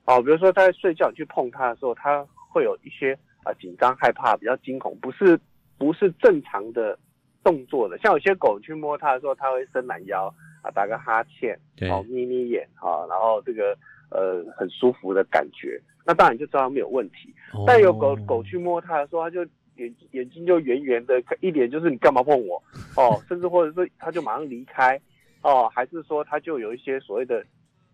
[0.05, 5.39] 哦，比如说他在睡觉，你去碰他的时候，他会有一些啊紧张、害怕、比较惊恐，不是
[5.77, 6.97] 不是正常的
[7.43, 7.97] 动作的。
[7.99, 11.57] 像有些狗去摸它的时候，它会伸懒腰啊，打个哈欠，
[11.89, 13.77] 哦，眯眯眼啊，然后这个
[14.09, 17.33] 呃很舒服的感觉，那当然就知道没有问题。
[17.53, 19.41] 哦、但有狗狗去摸它的时候，它就
[19.75, 22.61] 眼眼睛就圆圆的，一脸就是你干嘛碰我
[22.97, 24.99] 哦，甚至或者是它就马上离开
[25.41, 27.45] 哦，还是说它就有一些所谓的。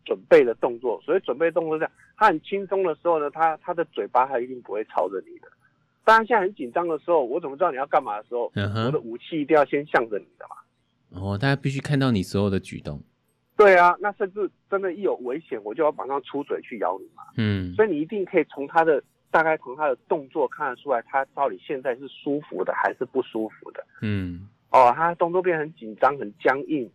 [0.09, 5.47] 准备的动作，所以准备动作这样，他很轻松的时候呢，他他的嘴巴他一定不会朝着你的。
[6.03, 8.87] 当然，现在很紧张的时候，我怎么知道你要干嘛的时候，uh-huh.
[8.87, 11.21] 我的武器一定要先向着你的嘛。
[11.21, 12.99] 哦，大家必须看到你所有的举动。
[13.55, 17.21] 对啊，那甚至真的，一有危险，我就要马上出嘴去咬你嘛。
[17.37, 23.85] 嗯，所以你一定可以从他的大概从他的动作看得出来，他到底现在是舒服的还是不舒服的。
[24.01, 26.89] 嗯，哦，他动作变得很紧张、很僵硬。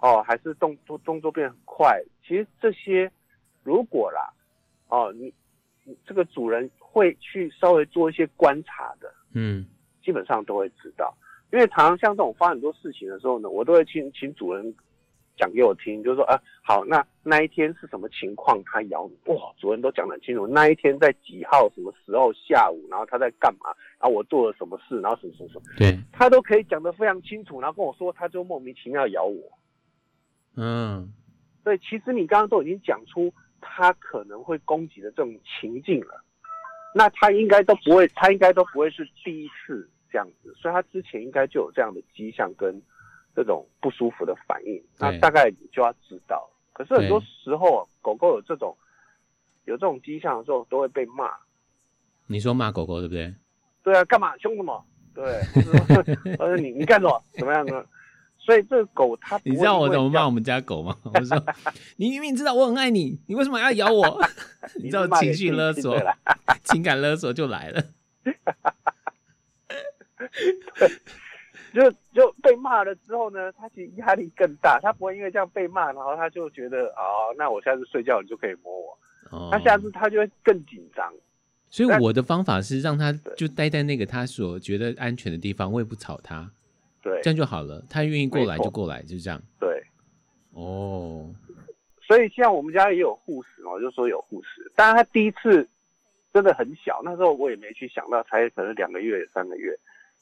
[0.00, 2.00] 哦，还是动作动作变很快。
[2.26, 3.10] 其实这些，
[3.62, 4.32] 如果啦，
[4.88, 5.32] 哦，你
[5.84, 9.66] 你这个主人会去稍微做一些观察的，嗯，
[10.04, 11.14] 基本上都会知道。
[11.52, 14.74] 因为常常像这种发生很多事情的时候呢，我都会请请主人
[15.36, 20.46] 讲给我听，就是说啊，好，那那一天是什么情况，他咬你，哇，主人都讲得很清楚。
[20.46, 29.40] 那一天在几号什么时候下午，然后他在干嘛，然后我做了什么事，然后什么什么什么，对，他都可以讲得非常清楚，然后跟我说，他就莫名其妙咬我。
[30.56, 31.12] 嗯，
[31.62, 36.22] 对，其实你刚刚都已经讲出他可能会攻击的这种情境了，
[36.94, 42.80] 那他应该都不会，他应该都不会是第一次这样子，所以他之前应该就有这样的迹象跟
[43.34, 46.48] 这种不舒服的反应，那大概你就要知道。
[46.72, 48.76] 可是很多时候，狗狗有这种
[49.64, 51.30] 有这种迹象的时候，都会被骂。
[52.26, 53.34] 你说骂狗狗对不对？
[53.82, 54.84] 对啊，干嘛凶什么？
[55.14, 55.24] 对，
[56.36, 57.22] 或者你你干什么？
[57.32, 57.84] 怎么样呢？
[58.46, 60.96] 所以这个狗它，你知道我怎么骂我们家狗吗？
[61.02, 61.44] 我说，
[61.96, 64.20] 你明明知道我很爱你，你为什么要咬我？
[64.80, 66.00] 你知道情绪勒索，
[66.62, 67.82] 情感勒索就来了。
[71.74, 74.78] 就就被骂了之后呢，他其实压力更大。
[74.80, 78.98] 他不会因为这样被骂，然后他就觉得啊、哦，那我下次睡觉你就可以摸我。
[79.30, 81.12] 哦、他下次他就会更紧张。
[81.68, 86.50] 所以我的方法是让他就待在那个他所觉得安全的地方，我也不吵他。
[87.06, 87.80] 对，这样就好了。
[87.88, 89.40] 他愿意过来就过来，就这样。
[89.60, 89.80] 对，
[90.54, 91.32] 哦，
[92.02, 94.68] 所以像我们家也有护士嘛，我就说有护士。
[94.74, 95.68] 当然他第一次
[96.34, 99.72] 真的很小，那时候我也没去想到，才可能两个月、三个月，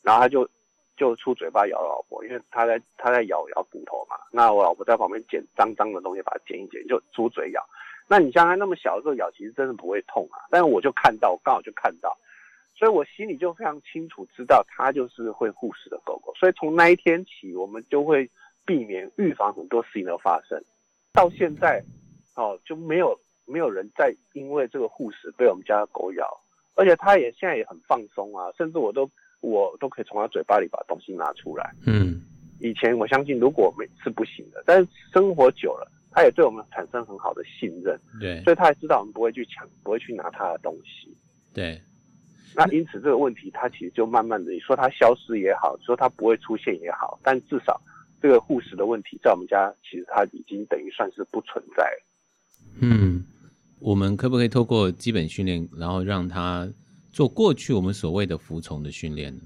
[0.03, 0.47] 然后他就
[0.95, 4.17] 就出嘴巴咬老婆，因为他在他在咬咬骨头嘛。
[4.31, 7.65] 那我老婆在旁边捡脏脏的东西，把它捡一捡，就出嘴咬。
[8.07, 10.37] 那你像他那么小的时候咬，其实真的不会痛啊。
[10.51, 12.15] 但是我就看到，刚好就看到。
[12.77, 16.35] 所以我心里就非常清楚，知道它就是会护食的狗狗。
[16.35, 18.29] 所以从那一天起，我们就会
[18.67, 20.61] 避免预防很多事情的发生。
[21.13, 21.83] 到现在，
[22.35, 26.27] 哦，就没有没有人再因为这个护食被我们家的狗咬，
[26.75, 29.09] 而且它也现在也很放松啊，甚至我都
[29.41, 31.73] 我都可以从它嘴巴里把东西拿出来。
[31.87, 32.23] 嗯，
[32.59, 37.97] 以前我相信如果没是不行的，但是生活久了，它也对我们产生很好的信任。
[38.21, 41.17] 对，所以它也知道我们不会去抢，不会去拿它的东西。
[41.55, 41.81] 对。
[42.57, 47.81] 那因此这个问题，它其实就慢慢的，你说它消失也好，说它不会出现也好，但至少
[48.23, 52.05] 这个护食的问题在我们家，其实它已经等于算是不存在了。
[52.81, 53.25] 嗯，
[53.81, 56.69] 我们可不可以透过基本训练，然后让它
[57.11, 59.43] 做过去我们所谓的服从的训练呢？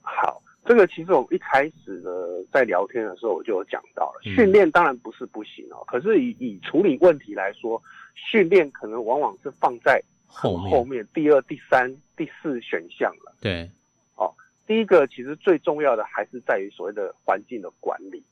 [0.00, 7.82] 好，这个其实我们一开始的，在聊天的时候我就有讲到了，嗯训练当然不是不行哦，可是以以处理问题来说，
[8.14, 13.34] 训练可能往往是放在很后面后面第二、第三、第四选项了。
[13.40, 13.68] 对，
[14.14, 14.32] 哦
[14.66, 18.22] 第一个其实最重要的还是在于所谓的环境的管理，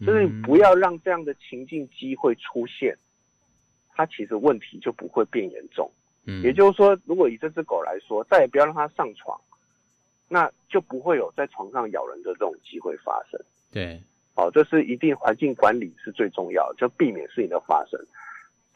[0.00, 2.96] 嗯就是你不要让这样的情境机会出现，
[3.90, 5.90] 它其实问题就不会变严重。
[6.24, 9.38] 嗯，也就是说，如果以这只狗来说，再也不要让它上床，
[10.28, 13.40] 那就不会有在床上咬人的这种机会发生。
[13.70, 14.02] 对，
[14.34, 18.00] 哦，这是一定环境管理是最重要的，就避免事情的发生。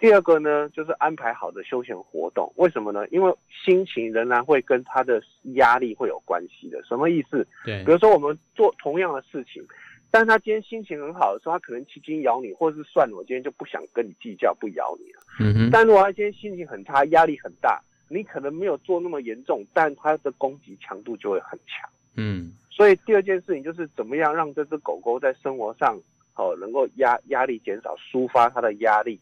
[0.01, 2.51] 第二个呢，就是安排好的休闲活动。
[2.57, 3.07] 为什么呢？
[3.09, 3.33] 因为
[3.65, 5.23] 心情仍然会跟他的
[5.57, 6.83] 压力会有关系的。
[6.85, 7.47] 什么意思？
[7.65, 9.63] 对比，如说我们做同样的事情，
[10.11, 15.21] 但是他今天心情很好的时候，他可能轻轻咬你，或者是算了，我今天就不想跟你计较，不咬你了。
[15.39, 21.89] 嗯哼，但如果他今天心情很差，压力很大，你可能没有做那么严重，但他的攻击强度就会很强。
[22.17, 25.97] 嗯所以第二件事情就是怎么样让这只狗狗在生活上
[26.35, 29.21] 哦能够压压力减少，抒发它的压力，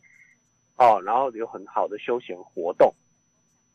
[0.78, 2.94] 哦，然后有很好的休闲活动，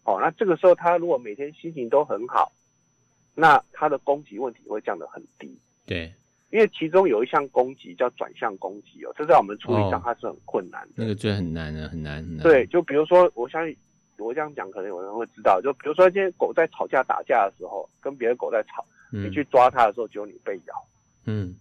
[0.03, 2.51] 哦，那这个时候它如果每天心情都很好，
[3.35, 5.57] 那它的攻击问题会降得很低。
[5.85, 6.13] 对，
[6.49, 10.93] 因为其中有一项攻击叫转向攻击哦，这在我们处理上哦它是很困难的。
[10.95, 12.43] 那个最很难了，很难很难。
[12.43, 13.75] 对，，就比如说，我相信
[14.17, 15.59] 我这样讲，可能有人会知道。
[15.61, 20.73] 就比如说，今天狗在吵架打架的时候，跟别的狗在吵，嗯你去抓它的时候，只有你被咬。
[21.25, 21.53] 嗯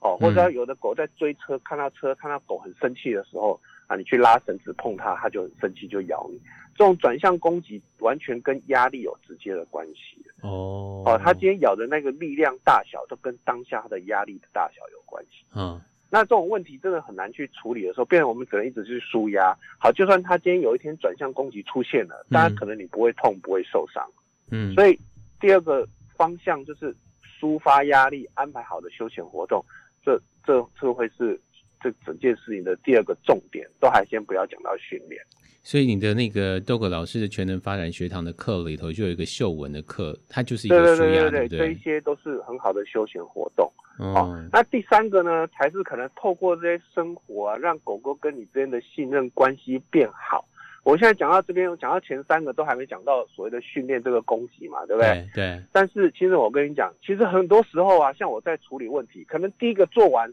[0.00, 6.40] 哦，或者有的狗在追车，看到车，看到狗很生气的时候啊，你去拉绳子碰它，它就很生气，就咬你。
[6.76, 10.24] 这种转向攻击完全跟压力有直接的关系。
[10.42, 15.44] 哦哦，它今天咬的那个力量大小，都跟当下它的压力的大小有关系。
[15.56, 15.80] 嗯
[16.12, 19.56] 那这种问题真的很难去处理的时候，变成我们只能一直去纾压。
[19.78, 24.04] 好，就算它今天有一天转向攻击出现了，当然可能你不会痛，不会受伤。
[24.50, 24.98] 嗯，所以
[25.40, 26.94] 第二个方向就是
[27.40, 29.64] 抒发压力，安排好的休闲活动，
[30.04, 31.40] 这这这会是
[31.82, 33.66] 这整件事情的第二个重点。
[33.80, 35.20] 都还先不要讲到训练，
[35.62, 43.70] 所以你的那个豆哥老师的全能发展学堂的课里头就有一个嗅闻的课，它就是一对个舒压，对对对对不这一些都是很好的休闲活动。
[43.98, 50.44] 哦哦，那第三个呢，才是可能透过这些生活啊，让狗狗跟你之间的信任关系变好。
[50.82, 55.28] 我现在讲到这边，讲到前三个都还没讲到所谓的训练这个攻击嘛，对不对？
[55.34, 60.32] 对对，但是其实我跟你讲，其实很多时候啊，像我在处理问题，可能第一个做完，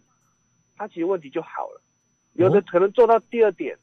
[0.77, 1.81] 它其实问题就好了；
[2.33, 3.75] 有的可能做到第二点，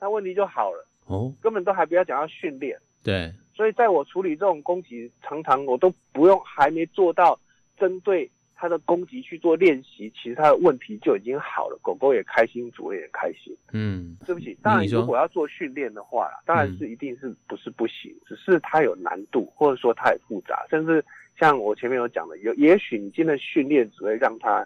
[0.00, 2.78] 那问题就好了，哦根本都还不要讲要训练。
[3.04, 7.38] 对，所以在我处理这种攻击，常常我都不用还没做到
[7.76, 13.52] 针对它的攻击去做练习，其实它的问题就已经好了，狗狗也开心，主人也开心。
[13.72, 21.04] 嗯对不起，当然如果要做训练的话啦，当然是一定是不是不行，只是它有难度，或者说它也复杂，甚至
[21.36, 24.64] 像我前面有讲的，有也许你今天的训练只会让它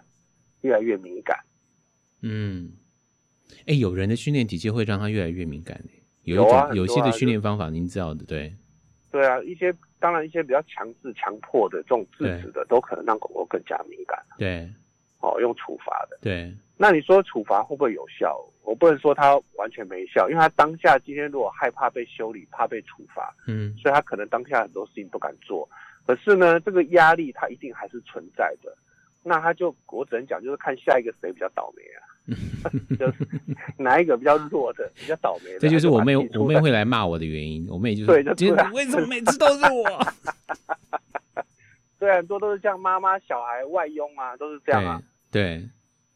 [0.61, 1.35] 越来越敏感。
[2.21, 2.71] 嗯，
[3.65, 8.53] 哎，有人的训练体系会让他越来越敏感欸有一种有些的训练方法，您知道的，对，
[9.11, 14.21] 对啊，一些当然一些比较强制、强迫的这种制止的，都可能让狗狗更加敏感。
[14.37, 14.69] 对
[15.19, 16.19] 哦，用处罚的。
[16.21, 18.37] 对，那你说处罚会不会有效？
[18.63, 25.67] 我不能说它完全没效，因为它当下今天如果害怕被修理，怕被处罚，嗯所以他可能当下很多事情不敢做。
[26.05, 28.75] 可是呢，这个压力它一定还是存在的。
[29.23, 32.03] 那他就我只能讲，就是看下一个谁比较倒霉啊，
[32.99, 33.27] 就是
[33.77, 35.59] 哪一个比较弱的，比较倒霉的。
[35.63, 37.65] 这就是我妹我妹会来骂我的原因。
[37.69, 40.07] 我妹就是对就为什么每次都是我？
[41.99, 45.01] 对，很多都是像妈妈、小孩、外佣啊，都是这样啊。
[45.31, 45.69] 对对，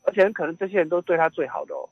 [0.04, 1.90] 而且很可能这些人都对他最好的哦。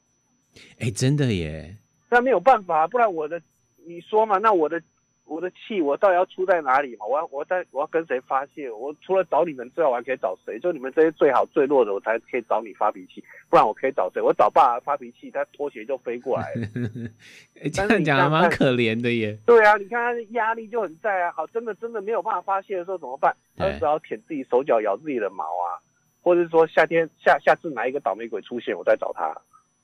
[0.79, 1.77] 哎，真的耶，
[2.09, 3.41] 那没有办法，不然我的
[3.87, 4.81] 你说嘛，那我的
[5.29, 7.05] 我的气我到底要出在哪里嘛？
[7.05, 8.69] 我要我在我要跟谁发泄？
[8.69, 10.59] 我除了找你们之外，我还可以找谁？
[10.59, 14.19] 就你们这些最好最弱的，我才可以找你发脾气，不然我可以找谁？
[14.19, 16.67] 我找爸爸发脾气，他拖鞋就飞过来了。
[17.61, 19.37] 哎这样讲还蛮可怜的耶。
[19.45, 21.31] 对啊，你看他的压力就很在啊。
[21.31, 23.35] 好，真的真的没有办法发泄的时候怎么办？
[23.55, 25.77] 他对只好舔自己手脚，咬自己的毛啊，
[26.21, 29.35] 或者是说夏天下下次哪一个倒霉鬼出现，我再找他。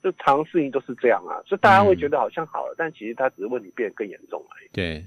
[0.04, 4.70] 就常常事情都是这样啊，所以大家会觉得好像好了，但其实他只是问题变得更严重而已。
[4.72, 5.04] 对，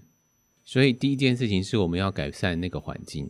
[0.68, 3.26] 所以第一件事情是我们要改善那个环境，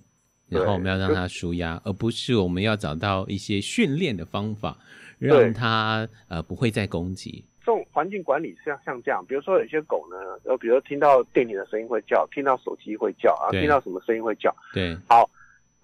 [0.48, 4.76] 然后我们要让它舒压，而不是我们要找到一些训练的方法，
[5.20, 7.44] 让它呃不会再攻击。
[7.60, 10.16] 这种环境管理像像这样，比如说有些狗呢，
[10.50, 14.52] 呃，比如说听到电铃的声音会叫，听到手机会叫啊，对听到什么声音会叫。
[14.74, 15.30] 对，好，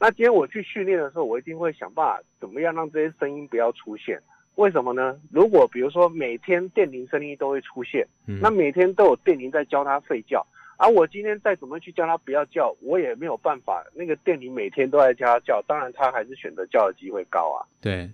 [0.00, 4.20] 那今天我去训练的时候，我一定会想办法怎么样让这些声音不要出现。
[4.56, 5.16] 为什么呢？
[5.30, 10.44] 如果比如说每天电铃声音都会出现，嗯那每天都有电铃在教它吠叫，
[10.76, 13.84] 啊，我今天再怎么去叫他不要叫，我也没有办法。
[13.94, 17.62] 那个店里每天都在叫他叫，当然他还是选择叫的机会高啊。
[17.80, 18.10] 对，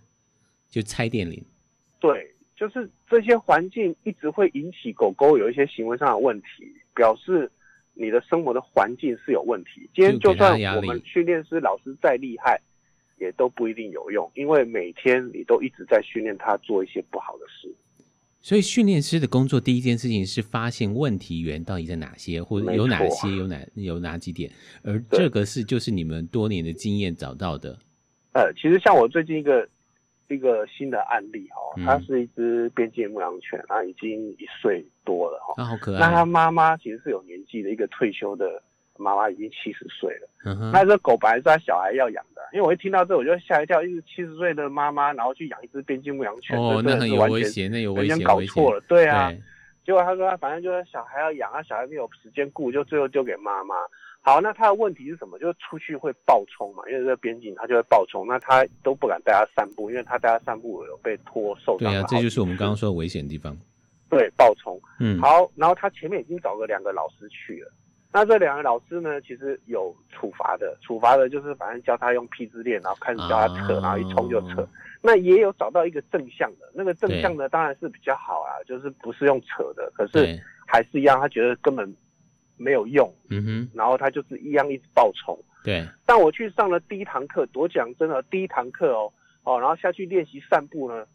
[0.69, 1.43] 就拆店铃。
[1.99, 7.51] 对，就是这些环境一直会引起狗狗有一些行为上的问题，表示
[7.95, 9.89] 你的生活的环境是有问题。
[9.95, 12.61] 今天就算我们训练师老师再厉害，
[13.19, 17.75] 也都不一定有用，因为每天你都一直在训练他做一些不好的事。
[18.41, 24.51] 所以训练师的工作第一件事情是发现问题源到底在哪些，或者有哪些，有哪有哪几点，
[24.83, 27.79] 而这个是就是你们多年的经验找到的。
[28.33, 29.69] 呃，其实像我最近一个
[30.29, 36.01] 一个新的案例哈，它是一只边境牧羊犬啊，已经一岁多了哈，啊，好可爱。
[36.01, 38.63] 那它妈妈其实是有年纪的一个退休的。
[39.03, 49.33] 妈妈已经七十岁了，那这狗本来是它小孩要养的，因为我一听到这，我就吓一跳，一个七十岁的妈妈，然后去养一只边境牧羊犬，哦，那很有危险，那有危险，搞错了，对啊。
[49.85, 53.75] 结果他说他反正就是小孩要养，啊小孩没有时间顾，就最后丢给妈妈。
[54.21, 55.39] 好，那他的问题是什么？
[55.39, 61.91] 就是出去会暴冲嘛，因为这个边境他就会暴冲，那他都不敢带他散步，因为他带他散步有被拖受伤。
[61.91, 63.57] 对啊，这就是我们刚刚说的危险地方。
[64.11, 64.79] 对，暴冲。
[65.01, 67.73] 嗯，好，然后他前面已经找了两个老师去了。
[68.13, 74.67] 那这两个老师呢，其实有处罚的，处罚的就是反正教他用 P 字链，然后开始教他扯，然后一冲就扯。
[75.01, 81.97] 那也有找到一个正向的，那个正向的当然是比较好啊，就是不是用扯的，可是还是一样，他觉得根本
[82.57, 83.09] 没有用。
[83.29, 83.71] 嗯哼。
[83.75, 85.39] 然后他就是一样一直暴冲。
[85.65, 85.87] 对。
[86.05, 89.13] 但我去上了第一堂课，多讲真的，第一堂课哦
[89.45, 91.07] 哦，然后下去练习散步呢。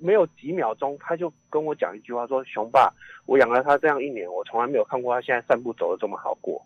[0.00, 2.92] 没有几秒钟，他就跟我讲一句话，说：“熊爸，
[3.26, 6.60] 我养了他这样一年，我从来没有看过他现在散步走的这么好过。”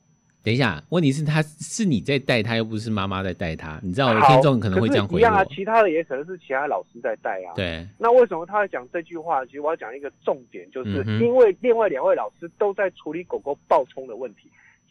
[0.45, 3.81] 等一下，问题是他是你在带他，又不是妈妈在带他。
[3.83, 5.19] 你知道，我的听众可能会这样回答。
[5.19, 7.55] 一样啊，其他的也可能是其他老师在带啊。
[7.57, 7.87] 对。
[7.99, 9.43] 那为什么他会讲这句话？
[9.47, 14.51] 其实我要讲一个重点，就是因为另外两位老师都在处理狗狗暴冲的问题。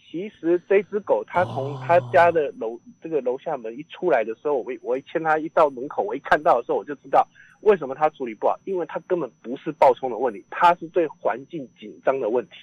[0.09, 7.27] 其实这只狗，它从他家的楼、哦、这个楼下门一出来的时候，我我一牵它一到门口，我一看到的时候，我就知道
[7.64, 12.53] 为什么它处理不好，因为它根本不是爆冲的问题，它是对环境紧张的问题。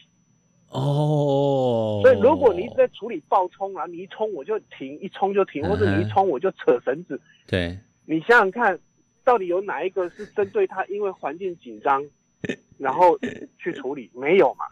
[0.69, 7.77] 哦，所以如果你一直在处理爆冲然后，你一冲我就停，一冲就停，或者你一冲我就扯绳子，对，
[8.07, 8.79] 你想想看，
[9.25, 12.05] 到底有哪一个是针对它因为环境紧张，
[12.79, 13.19] 然后
[13.59, 14.09] 去处理？
[14.15, 14.65] 没有嘛？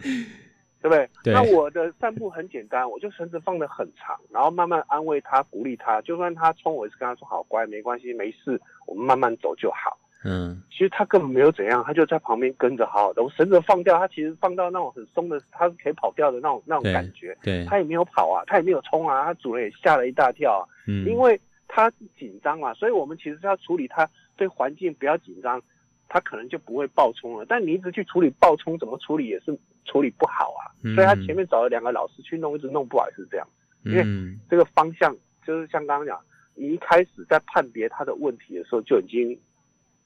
[0.81, 1.11] 对不对？
[1.25, 1.35] 对。
[1.35, 6.01] 那我的散步很简单，我就绳子放的很长，然后慢慢安慰他，鼓励他。
[6.03, 10.63] 就算他冲，我也是跟他说：“好乖，没关系，没事，我们慢慢走就好。”嗯。
[10.71, 13.23] 其实他根本没有怎样，他就在旁边跟着，好好的。
[13.23, 17.37] 我绳子放掉，他其实放到那种很松的，他是可以跑掉的那种那种感觉。
[17.43, 17.65] 对。
[17.67, 20.63] 他也没有跑啊，他也没有冲啊，他主人也吓了一大跳啊。
[20.87, 21.07] 嗯。
[21.07, 25.63] 因为他紧张嘛，所以我们其实要处理他对环境不要紧张。
[26.11, 29.55] 他可能就不会暴冲了，但你一直去处理暴冲，怎么处理也是
[29.85, 30.73] 处理不好啊。
[30.83, 33.47] 嗯、所以他前面找了两个老师去弄，一直弄不好也是这样。
[33.85, 34.03] 因为
[34.49, 35.15] 这个方向
[35.47, 36.19] 就是像刚刚讲，
[36.55, 39.39] 你一开始在判别他的问题的时候就已经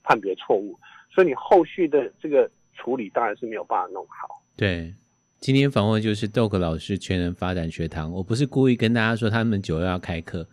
[0.02, 0.78] 判别错误，
[1.14, 4.42] 所以你后续的这个处理当然是没有办法弄好。
[4.56, 4.94] 对。
[5.40, 10.46] 今天访问就是 Dog 老师全能发展学堂，我不是故意跟大家说他们九月要开课，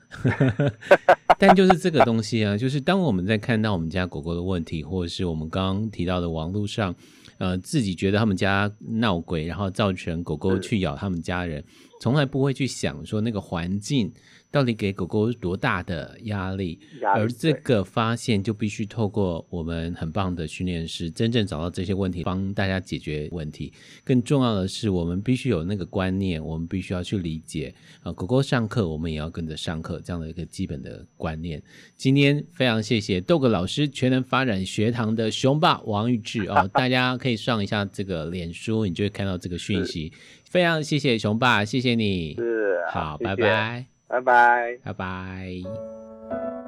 [1.37, 6.95] 但就是这个东西啊，就是当我们在看到我们家狗狗的问题，或者是我们刚刚提到的网络上，
[7.37, 11.63] 呃，自己觉得他们家闹鬼，然后造成狗狗去咬他们家人，
[11.99, 14.11] 从来不会去想说那个环境。
[14.51, 16.79] 到底给狗狗多大的压力？
[17.13, 23.71] 而这个发现就必须透过我们很棒的训练师，真正找到这些问题，帮大家解决问题。
[24.03, 27.71] 更重要的是，我们必须有那个观念，我们必须要去理解
[28.01, 31.61] 啊，狗狗上课，我们也要跟着上课，这样的一个基本的观念。
[31.95, 40.11] 今天非常谢谢 Dog 老师全能发展学堂的雄霸王玉志啊，大家可以上一下这个脸书，你就会看到这个讯息。
[40.49, 42.33] 非常谢谢熊爸，谢谢你。
[42.35, 43.85] 是，好，谢谢拜拜。
[44.07, 46.58] 拜拜，拜拜。